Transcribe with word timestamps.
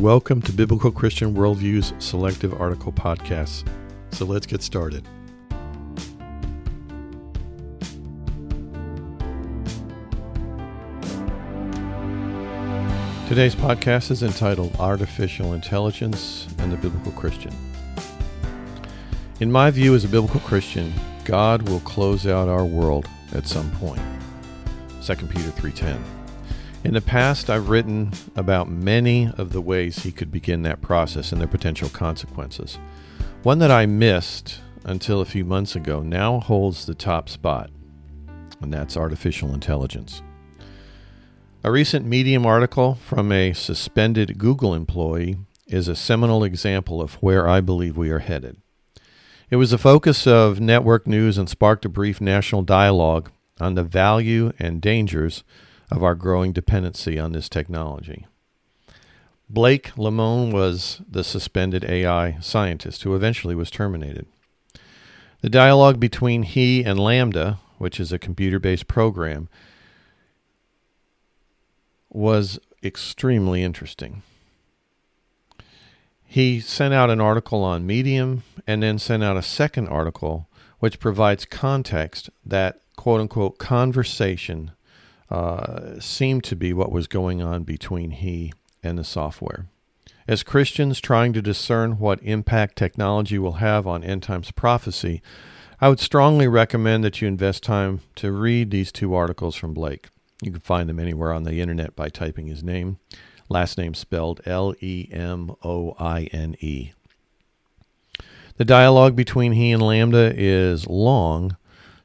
Welcome 0.00 0.40
to 0.42 0.52
Biblical 0.52 0.90
Christian 0.90 1.34
Worldview's 1.34 1.92
Selective 2.02 2.58
Article 2.58 2.90
Podcasts. 2.90 3.68
So 4.12 4.24
let's 4.24 4.46
get 4.46 4.62
started. 4.62 5.04
Today's 13.28 13.54
podcast 13.54 14.10
is 14.10 14.22
entitled 14.22 14.74
Artificial 14.76 15.52
Intelligence 15.52 16.48
and 16.60 16.72
the 16.72 16.78
Biblical 16.78 17.12
Christian. 17.12 17.54
In 19.40 19.52
my 19.52 19.70
view, 19.70 19.94
as 19.94 20.04
a 20.06 20.08
biblical 20.08 20.40
Christian, 20.40 20.94
God 21.26 21.68
will 21.68 21.80
close 21.80 22.26
out 22.26 22.48
our 22.48 22.64
world 22.64 23.06
at 23.34 23.46
some 23.46 23.70
point. 23.72 24.00
2 25.02 25.26
Peter 25.26 25.50
3:10. 25.50 26.02
In 26.82 26.94
the 26.94 27.02
past, 27.02 27.50
I've 27.50 27.68
written 27.68 28.10
about 28.36 28.70
many 28.70 29.30
of 29.36 29.52
the 29.52 29.60
ways 29.60 29.98
he 29.98 30.10
could 30.10 30.32
begin 30.32 30.62
that 30.62 30.80
process 30.80 31.30
and 31.30 31.38
their 31.38 31.46
potential 31.46 31.90
consequences. 31.90 32.78
One 33.42 33.58
that 33.58 33.70
I 33.70 33.84
missed 33.84 34.60
until 34.84 35.20
a 35.20 35.26
few 35.26 35.44
months 35.44 35.76
ago 35.76 36.00
now 36.00 36.40
holds 36.40 36.86
the 36.86 36.94
top 36.94 37.28
spot, 37.28 37.70
and 38.62 38.72
that's 38.72 38.96
artificial 38.96 39.52
intelligence. 39.52 40.22
A 41.62 41.70
recent 41.70 42.06
Medium 42.06 42.46
article 42.46 42.94
from 42.94 43.30
a 43.30 43.52
suspended 43.52 44.38
Google 44.38 44.74
employee 44.74 45.36
is 45.66 45.86
a 45.86 45.94
seminal 45.94 46.42
example 46.42 47.02
of 47.02 47.14
where 47.16 47.46
I 47.46 47.60
believe 47.60 47.98
we 47.98 48.10
are 48.10 48.20
headed. 48.20 48.56
It 49.50 49.56
was 49.56 49.70
the 49.70 49.78
focus 49.78 50.26
of 50.26 50.60
network 50.60 51.06
news 51.06 51.36
and 51.36 51.48
sparked 51.48 51.84
a 51.84 51.90
brief 51.90 52.22
national 52.22 52.62
dialogue 52.62 53.30
on 53.60 53.74
the 53.74 53.84
value 53.84 54.52
and 54.58 54.80
dangers 54.80 55.44
of 55.90 56.02
our 56.02 56.14
growing 56.14 56.52
dependency 56.52 57.18
on 57.18 57.32
this 57.32 57.48
technology. 57.48 58.26
Blake 59.48 59.92
Lemoine 59.96 60.52
was 60.52 61.00
the 61.10 61.24
suspended 61.24 61.84
AI 61.84 62.38
scientist 62.40 63.02
who 63.02 63.16
eventually 63.16 63.54
was 63.54 63.70
terminated. 63.70 64.26
The 65.40 65.48
dialogue 65.48 65.98
between 65.98 66.44
he 66.44 66.84
and 66.84 66.98
LaMDA, 66.98 67.58
which 67.78 67.98
is 67.98 68.12
a 68.12 68.18
computer 68.18 68.60
based 68.60 68.86
program, 68.86 69.48
was 72.08 72.60
extremely 72.82 73.62
interesting. 73.62 74.22
He 76.24 76.60
sent 76.60 76.94
out 76.94 77.10
an 77.10 77.20
article 77.20 77.64
on 77.64 77.86
Medium 77.86 78.44
and 78.66 78.82
then 78.82 79.00
sent 79.00 79.24
out 79.24 79.36
a 79.36 79.42
second 79.42 79.88
article 79.88 80.46
which 80.78 81.00
provides 81.00 81.44
context 81.44 82.30
that 82.46 82.80
quote 82.96 83.20
unquote 83.20 83.58
conversation 83.58 84.70
uh, 85.30 86.00
seemed 86.00 86.44
to 86.44 86.56
be 86.56 86.72
what 86.72 86.92
was 86.92 87.06
going 87.06 87.40
on 87.40 87.62
between 87.62 88.10
he 88.10 88.52
and 88.82 88.98
the 88.98 89.04
software. 89.04 89.66
As 90.26 90.42
Christians 90.42 91.00
trying 91.00 91.32
to 91.32 91.42
discern 91.42 91.98
what 91.98 92.22
impact 92.22 92.76
technology 92.76 93.38
will 93.38 93.54
have 93.54 93.86
on 93.86 94.04
end 94.04 94.22
times 94.22 94.50
prophecy, 94.50 95.22
I 95.80 95.88
would 95.88 96.00
strongly 96.00 96.46
recommend 96.46 97.04
that 97.04 97.20
you 97.20 97.28
invest 97.28 97.62
time 97.62 98.00
to 98.16 98.32
read 98.32 98.70
these 98.70 98.92
two 98.92 99.14
articles 99.14 99.56
from 99.56 99.72
Blake. 99.72 100.08
You 100.42 100.52
can 100.52 100.60
find 100.60 100.88
them 100.88 101.00
anywhere 101.00 101.32
on 101.32 101.44
the 101.44 101.60
internet 101.60 101.96
by 101.96 102.08
typing 102.08 102.46
his 102.46 102.62
name, 102.62 102.98
last 103.48 103.78
name 103.78 103.94
spelled 103.94 104.40
L 104.44 104.74
E 104.80 105.08
M 105.10 105.54
O 105.64 105.94
I 105.98 106.24
N 106.32 106.54
E. 106.60 106.92
The 108.56 108.64
dialogue 108.64 109.16
between 109.16 109.52
he 109.52 109.72
and 109.72 109.82
LaMDA 109.82 110.34
is 110.36 110.86
long, 110.86 111.56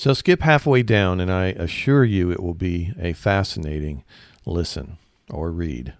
so 0.00 0.14
skip 0.14 0.40
halfway 0.40 0.82
down, 0.82 1.20
and 1.20 1.30
I 1.30 1.48
assure 1.48 2.04
you 2.04 2.30
it 2.30 2.42
will 2.42 2.54
be 2.54 2.94
a 2.98 3.12
fascinating 3.12 4.02
listen 4.46 4.96
or 5.28 5.50
read. 5.50 5.92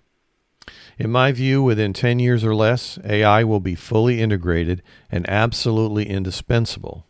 In 0.98 1.10
my 1.10 1.32
view, 1.32 1.62
within 1.62 1.92
10 1.92 2.18
years 2.18 2.42
or 2.42 2.54
less, 2.54 2.98
AI 3.04 3.44
will 3.44 3.60
be 3.60 3.74
fully 3.74 4.22
integrated 4.22 4.82
and 5.10 5.28
absolutely 5.28 6.08
indispensable, 6.08 7.04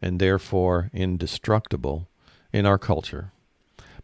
and 0.00 0.18
therefore 0.18 0.88
indestructible, 0.94 2.08
in 2.50 2.64
our 2.64 2.78
culture. 2.78 3.32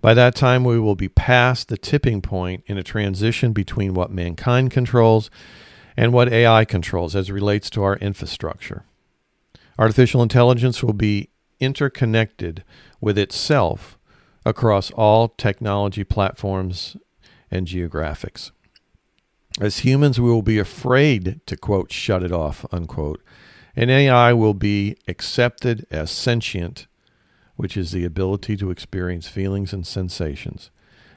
By 0.02 0.12
that 0.12 0.34
time, 0.34 0.64
we 0.64 0.78
will 0.78 0.96
be 0.96 1.08
past 1.08 1.68
the 1.68 1.78
tipping 1.78 2.20
point 2.20 2.62
in 2.66 2.76
a 2.76 2.82
transition 2.82 3.54
between 3.54 3.94
what 3.94 4.10
mankind 4.10 4.70
controls 4.70 5.30
and 5.96 6.12
what 6.12 6.30
AI 6.30 6.66
controls 6.66 7.16
as 7.16 7.30
relates 7.30 7.70
to 7.70 7.82
our 7.82 7.96
infrastructure. 7.96 8.84
Artificial 9.78 10.22
intelligence 10.22 10.82
will 10.82 10.92
be 10.92 11.30
interconnected 11.60 12.64
with 13.00 13.18
itself 13.18 13.98
across 14.44 14.90
all 14.92 15.28
technology 15.28 16.04
platforms 16.04 16.96
and 17.50 17.66
geographics. 17.66 18.50
As 19.60 19.78
humans, 19.78 20.20
we 20.20 20.30
will 20.30 20.42
be 20.42 20.58
afraid 20.58 21.40
to, 21.46 21.56
quote, 21.56 21.92
shut 21.92 22.22
it 22.22 22.32
off, 22.32 22.64
unquote, 22.70 23.22
and 23.74 23.90
AI 23.90 24.32
will 24.32 24.54
be 24.54 24.96
accepted 25.06 25.86
as 25.90 26.10
sentient, 26.10 26.86
which 27.56 27.76
is 27.76 27.90
the 27.90 28.04
ability 28.04 28.56
to 28.56 28.70
experience 28.70 29.26
feelings 29.28 29.72
and 29.72 29.86
sensations, 29.86 30.70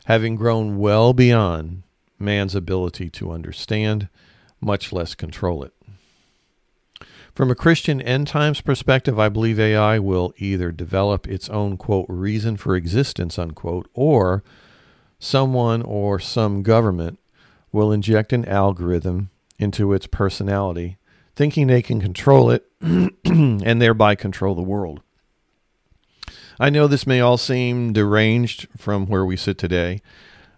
having 0.06 0.36
grown 0.36 0.78
well 0.78 1.14
beyond 1.14 1.84
man's 2.18 2.56
ability 2.56 3.10
to 3.10 3.32
understand, 3.32 4.10
much 4.60 4.92
less 4.92 5.16
control 5.16 5.64
it. 5.64 5.74
From 7.34 7.50
a 7.50 7.56
Christian 7.56 8.02
end 8.02 8.28
times 8.28 8.60
perspective, 8.60 9.18
I 9.18 9.30
believe 9.30 9.60
AI 9.60 10.00
will 10.00 10.34
either 10.38 10.72
develop 10.72 11.28
its 11.28 11.50
own, 11.50 11.78
quote, 11.78 12.06
reason 12.10 12.58
for 12.58 12.76
existence, 12.76 13.40
unquote, 13.40 13.90
or 13.94 14.44
someone 15.18 15.82
or 15.82 16.20
some 16.20 16.62
government 16.62 17.20
will 17.72 17.92
inject 17.92 18.34
an 18.34 18.44
algorithm 18.46 19.30
into 19.58 19.94
its 19.94 20.08
personality, 20.08 20.98
thinking 21.36 21.68
they 21.68 21.82
can 21.82 22.02
control 22.02 22.50
it 22.50 22.66
and 22.82 23.82
thereby 23.82 24.16
control 24.16 24.54
the 24.54 24.62
world. 24.62 25.02
I 26.60 26.70
know 26.70 26.88
this 26.88 27.08
may 27.08 27.22
all 27.22 27.38
seem 27.38 27.94
deranged 27.94 28.68
from 28.78 29.08
where 29.08 29.26
we 29.26 29.38
sit 29.38 29.58
today, 29.58 30.02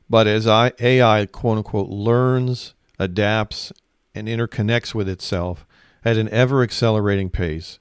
but 0.10 0.26
as 0.26 0.48
AI, 0.48 1.28
quote 1.28 1.58
unquote, 1.60 1.90
learns, 1.90 2.74
adapts, 2.98 3.72
and 4.16 4.28
interconnects 4.28 4.96
with 4.96 5.08
itself, 5.08 5.66
at 6.06 6.18
an 6.18 6.30
ever 6.30 6.64
accelerating 6.64 7.30
pace. 7.30 7.80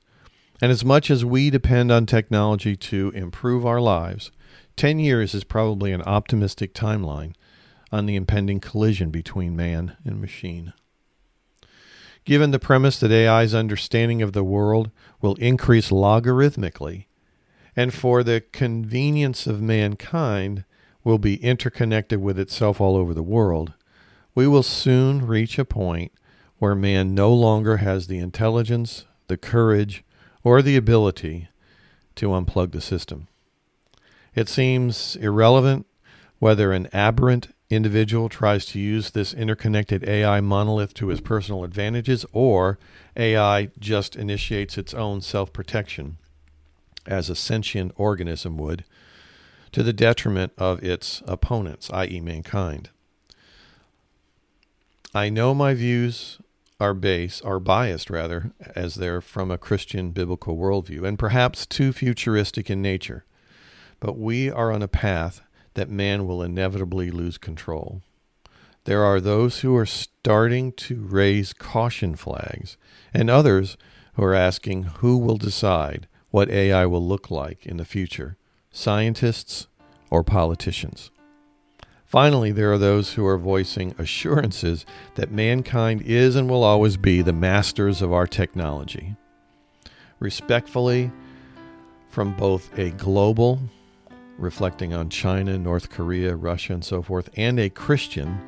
And 0.60 0.70
as 0.70 0.84
much 0.84 1.10
as 1.10 1.24
we 1.24 1.50
depend 1.50 1.90
on 1.90 2.06
technology 2.06 2.76
to 2.76 3.10
improve 3.14 3.66
our 3.66 3.80
lives, 3.80 4.30
10 4.76 4.98
years 4.98 5.34
is 5.34 5.44
probably 5.44 5.92
an 5.92 6.02
optimistic 6.02 6.72
timeline 6.72 7.34
on 7.90 8.06
the 8.06 8.16
impending 8.16 8.60
collision 8.60 9.10
between 9.10 9.56
man 9.56 9.96
and 10.04 10.20
machine. 10.20 10.72
Given 12.24 12.52
the 12.52 12.60
premise 12.60 13.00
that 13.00 13.10
AI's 13.10 13.54
understanding 13.54 14.22
of 14.22 14.32
the 14.32 14.44
world 14.44 14.90
will 15.20 15.34
increase 15.34 15.90
logarithmically, 15.90 17.06
and 17.74 17.92
for 17.92 18.22
the 18.22 18.44
convenience 18.52 19.46
of 19.46 19.60
mankind 19.60 20.64
will 21.02 21.18
be 21.18 21.42
interconnected 21.42 22.20
with 22.20 22.38
itself 22.38 22.80
all 22.80 22.96
over 22.96 23.12
the 23.12 23.22
world, 23.22 23.72
we 24.34 24.46
will 24.46 24.62
soon 24.62 25.26
reach 25.26 25.58
a 25.58 25.64
point 25.64 26.12
where 26.62 26.76
man 26.76 27.12
no 27.12 27.34
longer 27.34 27.78
has 27.78 28.06
the 28.06 28.20
intelligence, 28.20 29.04
the 29.26 29.36
courage, 29.36 30.04
or 30.44 30.62
the 30.62 30.76
ability 30.76 31.48
to 32.14 32.28
unplug 32.28 32.70
the 32.70 32.80
system. 32.80 33.26
It 34.36 34.48
seems 34.48 35.16
irrelevant 35.16 35.86
whether 36.38 36.70
an 36.70 36.88
aberrant 36.92 37.52
individual 37.68 38.28
tries 38.28 38.64
to 38.66 38.78
use 38.78 39.10
this 39.10 39.34
interconnected 39.34 40.08
AI 40.08 40.40
monolith 40.40 40.94
to 40.94 41.08
his 41.08 41.20
personal 41.20 41.64
advantages 41.64 42.24
or 42.32 42.78
AI 43.16 43.70
just 43.80 44.14
initiates 44.14 44.78
its 44.78 44.94
own 44.94 45.20
self 45.20 45.52
protection 45.52 46.16
as 47.08 47.28
a 47.28 47.34
sentient 47.34 47.90
organism 47.96 48.56
would 48.56 48.84
to 49.72 49.82
the 49.82 49.92
detriment 49.92 50.52
of 50.56 50.80
its 50.84 51.24
opponents, 51.26 51.90
i.e., 51.92 52.20
mankind. 52.20 52.90
I 55.12 55.28
know 55.28 55.56
my 55.56 55.74
views 55.74 56.38
are 56.82 56.94
base 56.94 57.40
are 57.42 57.60
biased 57.60 58.10
rather 58.10 58.50
as 58.74 58.96
they're 58.96 59.20
from 59.20 59.52
a 59.52 59.56
Christian 59.56 60.10
biblical 60.10 60.56
worldview 60.56 61.06
and 61.06 61.16
perhaps 61.16 61.64
too 61.64 61.92
futuristic 61.92 62.68
in 62.68 62.82
nature. 62.82 63.24
But 64.00 64.18
we 64.18 64.50
are 64.50 64.72
on 64.72 64.82
a 64.82 64.88
path 64.88 65.42
that 65.74 65.88
man 65.88 66.26
will 66.26 66.42
inevitably 66.42 67.12
lose 67.12 67.38
control. 67.38 68.02
There 68.82 69.04
are 69.04 69.20
those 69.20 69.60
who 69.60 69.76
are 69.76 69.86
starting 69.86 70.72
to 70.72 71.00
raise 71.00 71.52
caution 71.52 72.16
flags, 72.16 72.76
and 73.14 73.30
others 73.30 73.76
who 74.14 74.24
are 74.24 74.34
asking 74.34 74.82
who 74.98 75.18
will 75.18 75.36
decide 75.36 76.08
what 76.32 76.50
AI 76.50 76.84
will 76.86 77.06
look 77.06 77.30
like 77.30 77.64
in 77.64 77.76
the 77.76 77.84
future 77.84 78.36
scientists 78.72 79.68
or 80.10 80.24
politicians. 80.24 81.12
Finally, 82.12 82.52
there 82.52 82.70
are 82.70 82.76
those 82.76 83.14
who 83.14 83.24
are 83.24 83.38
voicing 83.38 83.94
assurances 83.96 84.84
that 85.14 85.30
mankind 85.30 86.02
is 86.02 86.36
and 86.36 86.46
will 86.46 86.62
always 86.62 86.98
be 86.98 87.22
the 87.22 87.32
masters 87.32 88.02
of 88.02 88.12
our 88.12 88.26
technology. 88.26 89.16
Respectfully, 90.18 91.10
from 92.10 92.36
both 92.36 92.78
a 92.78 92.90
global, 92.90 93.58
reflecting 94.36 94.92
on 94.92 95.08
China, 95.08 95.56
North 95.56 95.88
Korea, 95.88 96.36
Russia, 96.36 96.74
and 96.74 96.84
so 96.84 97.00
forth, 97.00 97.30
and 97.34 97.58
a 97.58 97.70
Christian, 97.70 98.38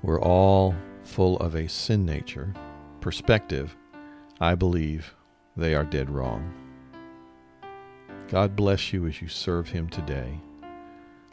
we're 0.00 0.22
all 0.22 0.74
full 1.02 1.36
of 1.40 1.54
a 1.54 1.68
sin 1.68 2.06
nature 2.06 2.54
perspective, 3.02 3.76
I 4.40 4.54
believe 4.54 5.14
they 5.58 5.74
are 5.74 5.84
dead 5.84 6.08
wrong. 6.08 6.54
God 8.28 8.56
bless 8.56 8.94
you 8.94 9.06
as 9.06 9.20
you 9.20 9.28
serve 9.28 9.68
Him 9.68 9.90
today. 9.90 10.40